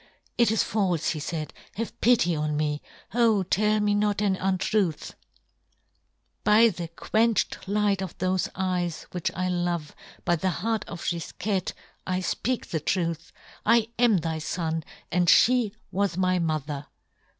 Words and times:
"It" 0.39 0.49
is 0.51 0.63
falfe," 0.63 1.11
he 1.11 1.19
faid;" 1.19 1.53
have 1.75 2.01
pity 2.01 2.35
on" 2.35 2.57
me— 2.57 2.81
O 3.13 3.43
tell 3.43 3.79
me 3.79 3.93
not 3.93 4.19
an 4.19 4.35
untruth!"" 4.35 5.13
By 6.43 6.69
the 6.69 6.87
quenched 6.87 7.67
light 7.67 8.01
of 8.01 8.17
thofe" 8.17 8.49
eyes, 8.73 9.05
which 9.11 9.29
I 9.35 9.47
love, 9.47 9.95
by 10.25 10.37
the 10.37 10.49
heart 10.49 10.83
of" 10.85 11.03
Gifquette, 11.07 11.73
I 12.07 12.19
fpeak 12.21 12.65
the 12.69 12.79
truth. 12.79 13.31
I" 13.63 13.89
am 14.03 14.17
thy 14.17 14.39
fon, 14.39 14.83
and 15.11 15.27
fhe 15.27 15.71
was 15.91 16.17
my" 16.17 16.39
mother 16.39 16.87